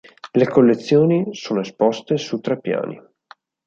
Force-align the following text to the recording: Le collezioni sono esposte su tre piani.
Le 0.31 0.47
collezioni 0.47 1.27
sono 1.35 1.59
esposte 1.59 2.17
su 2.17 2.39
tre 2.39 2.59
piani. 2.59 2.99